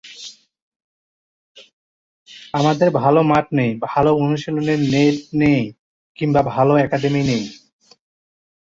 আমাদের 2.53 2.87
ভালো 3.01 3.19
মাঠ 3.23 3.45
নেই, 3.53 3.71
ভালো 3.83 4.11
অনুশীলনের 4.15 4.79
নেট 4.93 5.17
নেই 5.33 5.61
কিংবা 6.17 6.41
ভালো 6.53 6.73
একাডেমি 6.77 7.21
নেই। 7.23 7.43